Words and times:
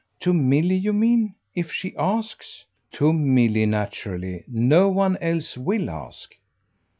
"To 0.21 0.33
Milly, 0.33 0.77
you 0.77 0.93
mean 0.93 1.35
if 1.53 1.71
she 1.71 1.95
asks?" 1.95 2.65
"To 2.93 3.13
Milly, 3.13 3.67
naturally. 3.67 4.43
No 4.47 4.89
one 4.89 5.15
else 5.17 5.55
WILL 5.55 5.91
ask." 5.91 6.33